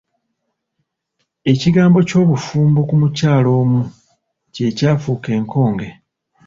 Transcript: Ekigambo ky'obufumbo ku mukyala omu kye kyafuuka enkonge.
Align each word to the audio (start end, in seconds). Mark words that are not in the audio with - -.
Ekigambo 1.51 1.99
ky'obufumbo 2.09 2.79
ku 2.87 2.95
mukyala 3.01 3.49
omu 3.61 3.81
kye 4.53 4.67
kyafuuka 4.77 5.29
enkonge. 5.37 5.89